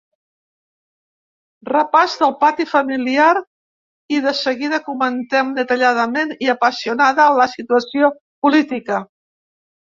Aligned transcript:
Repàs 1.67 2.15
del 2.21 2.31
‘pati’ 2.39 2.65
familiar 2.71 3.27
i, 3.41 4.21
de 4.27 4.33
seguida, 4.39 4.79
comentem 4.87 5.53
detalladament 5.59 6.33
i 6.47 6.51
apassionada 6.55 7.29
la 7.43 7.49
situació 7.53 8.11
política. 8.47 9.05